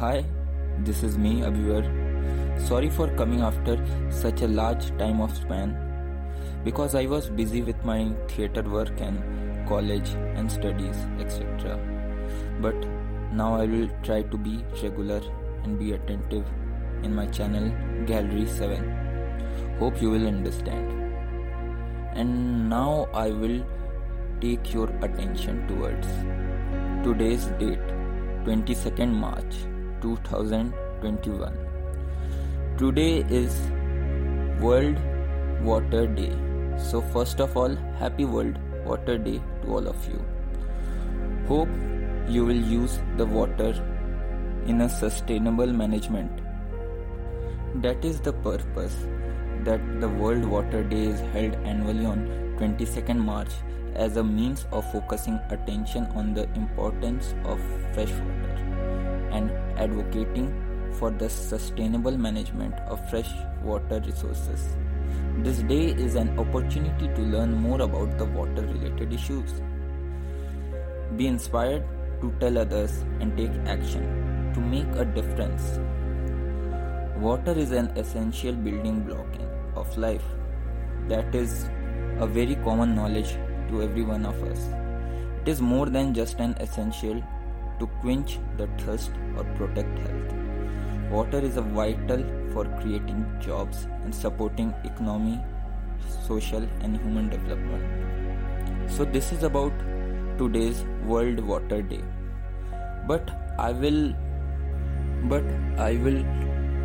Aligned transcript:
Hi, 0.00 0.24
this 0.78 1.02
is 1.02 1.18
me, 1.18 1.42
Abhivar. 1.42 1.86
Sorry 2.66 2.88
for 2.88 3.06
coming 3.16 3.42
after 3.42 3.74
such 4.08 4.40
a 4.40 4.48
large 4.48 4.86
time 4.96 5.20
of 5.20 5.36
span 5.36 5.74
because 6.64 6.94
I 6.94 7.04
was 7.04 7.28
busy 7.28 7.60
with 7.60 7.84
my 7.84 8.10
theatre 8.28 8.62
work 8.62 8.98
and 8.98 9.68
college 9.68 10.08
and 10.36 10.50
studies, 10.50 10.96
etc. 11.18 11.78
But 12.62 12.86
now 13.34 13.56
I 13.56 13.66
will 13.66 13.90
try 14.02 14.22
to 14.22 14.38
be 14.38 14.64
regular 14.82 15.20
and 15.64 15.78
be 15.78 15.92
attentive 15.92 16.46
in 17.02 17.14
my 17.14 17.26
channel 17.26 17.70
Gallery 18.06 18.46
7. 18.46 19.76
Hope 19.80 20.00
you 20.00 20.10
will 20.12 20.26
understand. 20.26 20.90
And 22.14 22.70
now 22.70 23.06
I 23.12 23.32
will 23.32 23.62
take 24.40 24.72
your 24.72 24.88
attention 25.02 25.68
towards 25.68 26.08
today's 27.04 27.44
date 27.64 27.92
22nd 28.46 29.12
March 29.12 29.66
2021. 30.02 31.58
Today 32.78 33.24
is 33.28 33.54
World 34.60 34.98
Water 35.62 36.06
Day. 36.06 36.32
So, 36.78 37.00
first 37.00 37.40
of 37.40 37.56
all, 37.56 37.76
happy 37.98 38.24
World 38.24 38.58
Water 38.84 39.18
Day 39.18 39.40
to 39.62 39.74
all 39.74 39.86
of 39.86 40.08
you. 40.08 40.24
Hope 41.46 41.68
you 42.28 42.44
will 42.44 42.64
use 42.74 42.98
the 43.16 43.26
water 43.26 43.74
in 44.66 44.80
a 44.82 44.88
sustainable 44.88 45.66
management. 45.66 46.30
That 47.82 48.04
is 48.04 48.20
the 48.20 48.32
purpose 48.32 48.96
that 49.64 50.00
the 50.00 50.08
World 50.08 50.44
Water 50.44 50.82
Day 50.82 51.04
is 51.04 51.20
held 51.32 51.54
annually 51.64 52.06
on 52.06 52.26
22nd 52.58 53.18
March 53.18 53.50
as 53.94 54.16
a 54.16 54.24
means 54.24 54.66
of 54.72 54.90
focusing 54.92 55.38
attention 55.50 56.04
on 56.14 56.32
the 56.34 56.44
importance 56.54 57.34
of 57.44 57.60
fresh 57.92 58.10
water 58.10 58.50
and 59.32 59.50
advocating 59.80 60.48
for 60.98 61.10
the 61.10 61.28
sustainable 61.28 62.16
management 62.16 62.74
of 62.94 63.08
fresh 63.10 63.30
water 63.62 64.00
resources. 64.06 64.76
This 65.38 65.58
day 65.58 65.86
is 66.06 66.16
an 66.16 66.38
opportunity 66.38 67.08
to 67.08 67.22
learn 67.22 67.54
more 67.54 67.80
about 67.80 68.18
the 68.18 68.24
water 68.24 68.62
related 68.62 69.12
issues. 69.12 69.62
Be 71.16 71.26
inspired 71.26 71.84
to 72.20 72.32
tell 72.40 72.58
others 72.58 73.04
and 73.20 73.36
take 73.36 73.52
action 73.66 74.52
to 74.54 74.60
make 74.60 74.90
a 74.96 75.04
difference. 75.04 75.78
Water 77.18 77.52
is 77.52 77.72
an 77.72 77.88
essential 77.96 78.52
building 78.52 79.00
block 79.00 79.26
of 79.74 79.96
life. 79.96 80.24
That 81.08 81.34
is 81.34 81.70
a 82.18 82.26
very 82.26 82.56
common 82.56 82.94
knowledge 82.94 83.36
to 83.68 83.82
every 83.82 84.02
one 84.02 84.26
of 84.26 84.42
us. 84.44 84.68
It 85.42 85.48
is 85.48 85.60
more 85.62 85.86
than 85.86 86.12
just 86.12 86.38
an 86.38 86.54
essential 86.60 87.22
to 87.80 87.86
quench 88.02 88.38
the 88.56 88.68
thirst 88.78 89.10
or 89.36 89.44
protect 89.58 89.98
health. 89.98 90.34
Water 91.10 91.40
is 91.40 91.56
vital 91.78 92.22
for 92.52 92.64
creating 92.80 93.26
jobs 93.40 93.86
and 94.04 94.14
supporting 94.14 94.72
economy, 94.84 95.40
social 96.26 96.64
and 96.82 96.96
human 96.98 97.28
development. 97.28 98.90
So 98.90 99.04
this 99.04 99.32
is 99.32 99.42
about 99.42 99.72
today's 100.38 100.84
World 101.04 101.40
Water 101.40 101.82
Day. 101.82 102.02
But 103.06 103.30
I 103.58 103.72
will 103.72 104.14
but 105.24 105.44
I 105.78 105.96
will 105.96 106.24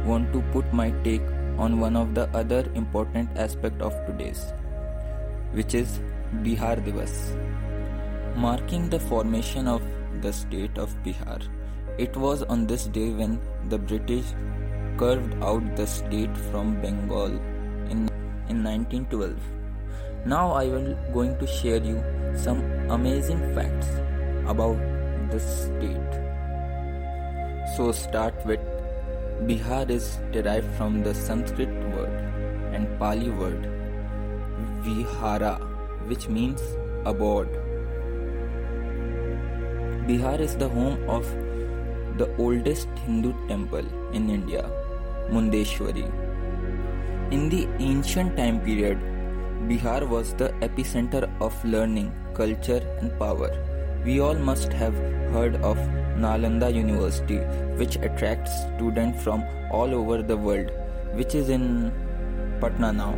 want 0.05 0.33
to 0.33 0.41
put 0.53 0.73
my 0.73 0.91
take 1.03 1.21
on 1.57 1.79
one 1.79 1.95
of 1.95 2.13
the 2.15 2.27
other 2.37 2.69
important 2.75 3.29
aspect 3.37 3.81
of 3.81 3.93
today's 4.05 4.41
which 5.53 5.73
is 5.73 5.99
Bihar 6.43 6.75
Divas 6.87 7.15
marking 8.35 8.89
the 8.89 8.99
formation 8.99 9.67
of 9.67 9.81
the 10.21 10.33
state 10.33 10.77
of 10.77 10.95
Bihar. 11.03 11.41
It 11.97 12.15
was 12.15 12.43
on 12.43 12.67
this 12.67 12.85
day 12.85 13.09
when 13.11 13.39
the 13.69 13.77
British 13.77 14.25
carved 14.97 15.43
out 15.43 15.75
the 15.75 15.87
state 15.87 16.37
from 16.51 16.79
Bengal 16.81 17.37
in 17.89 18.09
in 18.49 18.63
1912 18.63 19.55
now 20.25 20.53
I 20.53 20.65
will 20.65 20.95
going 21.13 21.37
to 21.37 21.45
share 21.45 21.77
you 21.77 22.03
some 22.35 22.61
amazing 22.89 23.41
facts 23.53 23.87
about 24.47 24.79
this 25.29 25.45
state. 25.65 26.15
So 27.75 27.91
start 27.91 28.33
with 28.43 28.59
Bihar 29.43 29.87
is 29.91 30.17
derived 30.31 30.73
from 30.77 31.03
the 31.03 31.13
Sanskrit 31.13 31.69
word 31.93 32.09
and 32.73 32.87
Pali 32.97 33.29
word 33.29 33.69
Vihara, 34.81 35.55
which 36.07 36.27
means 36.27 36.61
abode. 37.05 37.64
Bihar 40.07 40.39
is 40.39 40.55
the 40.55 40.69
home 40.69 41.09
of 41.09 41.25
the 42.19 42.27
oldest 42.37 42.87
Hindu 43.05 43.33
temple 43.47 43.87
in 44.13 44.29
India, 44.29 44.69
Mundeshwari. 45.31 46.05
In 47.31 47.49
the 47.49 47.67
ancient 47.79 48.37
time 48.37 48.61
period, 48.61 48.99
Bihar 49.67 50.07
was 50.07 50.35
the 50.35 50.49
epicenter 50.61 51.23
of 51.41 51.65
learning, 51.65 52.13
culture, 52.35 52.83
and 52.99 53.17
power. 53.17 53.49
We 54.05 54.19
all 54.19 54.35
must 54.35 54.71
have 54.73 54.93
heard 55.33 55.55
of 55.55 55.77
Nalanda 56.19 56.71
University, 56.71 57.39
which 57.81 57.95
attracts 57.95 58.51
students 58.75 59.23
from 59.23 59.43
all 59.71 59.95
over 59.95 60.21
the 60.21 60.37
world, 60.37 60.69
which 61.13 61.33
is 61.33 61.49
in 61.49 61.91
Patna 62.61 62.93
now. 62.93 63.13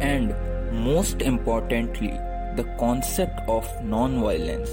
And 0.00 0.34
most 0.72 1.20
importantly, 1.20 2.18
the 2.56 2.64
concept 2.78 3.38
of 3.46 3.66
non-violence 3.84 4.70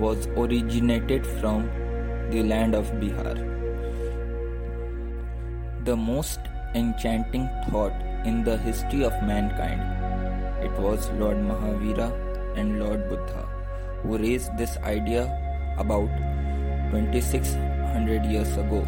was 0.00 0.26
originated 0.44 1.26
from 1.26 1.68
the 2.32 2.42
land 2.42 2.74
of 2.74 2.90
Bihar. 3.04 3.36
The 5.84 5.96
most 5.96 6.40
enchanting 6.74 7.48
thought 7.68 7.92
in 8.24 8.44
the 8.44 8.56
history 8.58 9.04
of 9.04 9.22
mankind, 9.22 9.80
it 10.64 10.72
was 10.88 11.08
Lord 11.22 11.38
Mahavira 11.38 12.12
and 12.56 12.78
Lord 12.80 13.08
Buddha 13.08 13.48
who 14.02 14.18
raised 14.18 14.56
this 14.56 14.76
idea 14.78 15.24
about 15.78 16.08
2600 16.92 18.24
years 18.24 18.56
ago. 18.56 18.86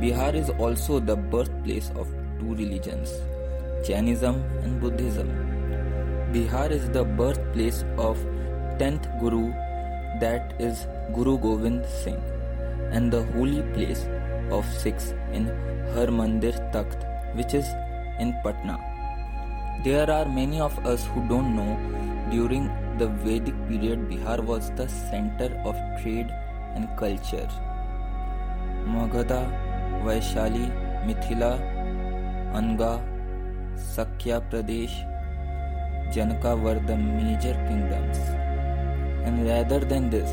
Bihar 0.00 0.34
is 0.34 0.50
also 0.50 0.98
the 0.98 1.16
birthplace 1.16 1.90
of 1.94 2.08
two 2.38 2.54
religions, 2.54 3.12
Jainism 3.86 4.42
and 4.62 4.80
Buddhism. 4.80 5.28
Bihar 6.32 6.70
is 6.70 6.88
the 6.90 7.04
birthplace 7.04 7.84
of 7.96 8.18
10th 8.78 9.08
Guru 9.20 9.52
that 10.20 10.54
is 10.58 10.86
Guru 11.14 11.38
Gobind 11.38 11.84
Singh 11.86 12.22
and 12.92 13.12
the 13.12 13.22
holy 13.34 13.62
place 13.74 14.06
of 14.50 14.66
Sikhs 14.82 15.14
in 15.32 15.46
Harmandir 15.94 16.54
Takht 16.72 17.06
which 17.34 17.54
is 17.54 17.66
in 18.18 18.34
Patna. 18.44 18.78
There 19.84 20.10
are 20.10 20.26
many 20.26 20.60
of 20.60 20.78
us 20.84 21.04
who 21.06 21.26
don't 21.28 21.56
know 21.56 21.78
during 22.30 22.70
the 22.98 23.08
Vedic 23.08 23.54
period, 23.66 24.08
Bihar 24.08 24.44
was 24.44 24.70
the 24.72 24.88
center 24.88 25.48
of 25.64 25.74
trade 26.00 26.30
and 26.74 26.88
culture. 26.96 27.48
Magadha, 28.86 29.40
Vaishali, 30.04 30.66
Mithila, 31.06 31.58
Anga, 32.54 33.02
Sakya 33.74 34.42
Pradesh, 34.50 34.94
Janaka 36.12 36.56
were 36.56 36.78
the 36.80 36.96
major 36.96 37.54
kingdoms. 37.68 38.18
Rather 39.50 39.80
than 39.80 40.10
this, 40.10 40.32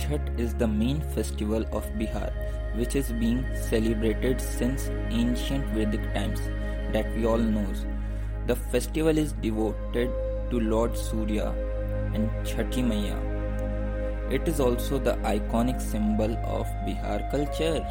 Chhat 0.00 0.28
is 0.38 0.54
the 0.54 0.66
main 0.68 1.00
festival 1.14 1.64
of 1.72 1.86
Bihar, 2.00 2.30
which 2.76 2.94
is 2.94 3.10
being 3.10 3.44
celebrated 3.68 4.40
since 4.40 4.90
ancient 5.10 5.64
Vedic 5.78 6.04
times 6.14 6.40
that 6.92 7.12
we 7.16 7.26
all 7.26 7.44
know. 7.54 7.66
The 8.46 8.54
festival 8.54 9.18
is 9.18 9.32
devoted 9.32 10.08
to 10.50 10.60
Lord 10.60 10.96
Surya 10.96 11.52
and 12.14 12.30
Chhati 12.46 12.86
Maya. 12.90 13.18
It 14.30 14.46
is 14.46 14.60
also 14.60 14.98
the 14.98 15.14
iconic 15.34 15.80
symbol 15.80 16.36
of 16.58 16.68
Bihar 16.86 17.28
culture. 17.32 17.84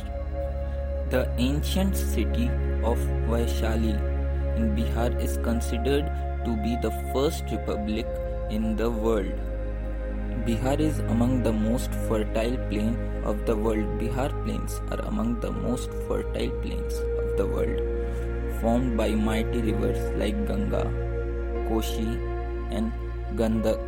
The 1.09 1.29
ancient 1.37 1.97
city 1.97 2.47
of 2.91 2.97
Vaishali 3.31 3.95
in 4.55 4.75
Bihar 4.77 5.09
is 5.21 5.35
considered 5.49 6.05
to 6.45 6.55
be 6.67 6.77
the 6.77 6.91
first 7.11 7.43
republic 7.51 8.07
in 8.49 8.77
the 8.77 8.89
world. 8.89 9.52
Bihar 10.45 10.79
is 10.79 10.99
among 10.99 11.43
the 11.43 11.53
most 11.53 11.91
fertile 12.07 12.57
plain 12.69 12.97
of 13.23 13.45
the 13.45 13.55
world. 13.55 13.85
Bihar 13.99 14.29
plains 14.43 14.81
are 14.91 14.99
among 15.05 15.39
the 15.39 15.51
most 15.51 15.89
fertile 16.07 16.49
plains 16.61 16.95
of 16.99 17.37
the 17.37 17.45
world, 17.45 17.79
formed 18.59 18.97
by 18.97 19.09
mighty 19.11 19.61
rivers 19.61 19.99
like 20.17 20.45
Ganga, 20.47 20.83
Koshi, 21.69 22.17
and 22.71 22.91
Gandak. 23.35 23.79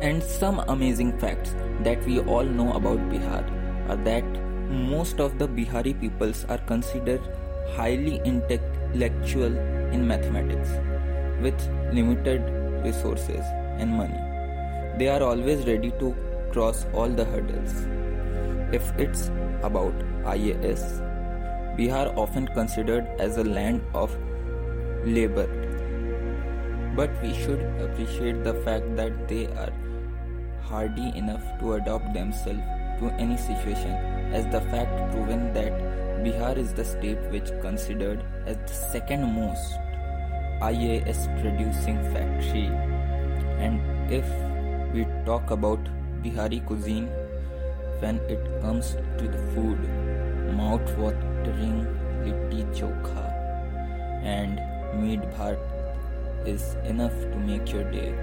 And 0.00 0.22
some 0.22 0.60
amazing 0.68 1.18
facts 1.18 1.54
that 1.84 2.04
we 2.04 2.20
all 2.20 2.44
know 2.44 2.72
about 2.72 2.98
Bihar 3.10 3.44
are 3.88 4.00
that 4.04 4.24
most 4.70 5.20
of 5.20 5.38
the 5.38 5.46
Bihari 5.46 5.94
peoples 5.94 6.44
are 6.48 6.58
considered 6.58 7.20
highly 7.76 8.20
intellectual 8.24 9.56
in 9.92 10.06
mathematics 10.06 10.70
with 11.42 11.60
limited 11.92 12.42
resources 12.84 13.44
and 13.78 13.90
money. 13.90 14.29
They 14.98 15.08
are 15.08 15.22
always 15.22 15.66
ready 15.66 15.90
to 15.98 16.14
cross 16.52 16.86
all 16.92 17.08
the 17.08 17.24
hurdles. 17.24 17.86
If 18.72 18.92
it's 18.98 19.28
about 19.62 19.94
IAS. 20.24 21.00
Bihar 21.76 22.16
often 22.16 22.46
considered 22.48 23.06
as 23.18 23.36
a 23.36 23.44
land 23.44 23.82
of 23.94 24.16
labor, 25.04 25.46
but 26.94 27.10
we 27.22 27.32
should 27.32 27.60
appreciate 27.80 28.44
the 28.44 28.54
fact 28.66 28.96
that 28.96 29.28
they 29.28 29.46
are 29.46 29.72
hardy 30.62 31.12
enough 31.16 31.42
to 31.60 31.74
adapt 31.74 32.12
themselves 32.12 32.60
to 32.98 33.10
any 33.18 33.36
situation, 33.36 33.92
as 34.32 34.44
the 34.52 34.60
fact 34.72 35.12
proven 35.12 35.52
that 35.54 35.72
Bihar 36.22 36.56
is 36.58 36.74
the 36.74 36.84
state 36.84 37.18
which 37.30 37.50
considered 37.62 38.22
as 38.46 38.56
the 38.66 38.74
second 38.92 39.32
most 39.32 39.78
IAS 40.60 41.24
producing 41.40 42.02
factory. 42.12 42.66
And 43.58 43.80
if 44.12 44.26
we 44.92 45.06
talk 45.24 45.50
about 45.50 45.78
Bihari 46.22 46.60
cuisine, 46.60 47.08
when 48.00 48.16
it 48.28 48.40
comes 48.62 48.96
to 49.18 49.28
the 49.28 49.38
food, 49.54 49.78
mouth-watering 50.56 51.86
litti 52.24 52.64
chokha 52.78 53.26
and 54.22 54.60
meat 55.02 55.20
is 56.46 56.76
enough 56.84 57.12
to 57.12 57.36
make 57.36 57.72
your 57.72 57.84
day. 57.90 58.14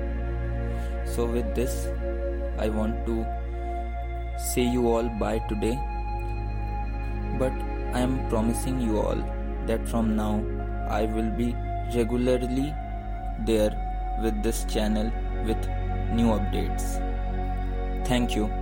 So 1.06 1.25
with 1.25 1.56
this, 1.56 1.88
I 2.60 2.69
want 2.69 3.06
to 3.06 3.25
say 4.54 4.64
you 4.64 4.88
all 4.88 5.10
bye 5.19 5.40
today. 5.48 5.80
But 7.40 7.54
I 7.94 8.02
am 8.02 8.28
promising 8.30 8.81
you 8.81 9.00
all 9.00 9.24
that 9.68 9.88
from 9.88 10.16
now 10.16 10.44
I 10.90 11.06
will 11.06 11.30
be 11.30 11.56
regularly 11.96 12.74
there 13.46 13.72
with 14.22 14.42
this 14.44 14.66
channel 14.66 15.12
with 15.46 15.69
new 16.12 16.27
updates. 16.27 17.04
Thank 18.06 18.36
you. 18.36 18.56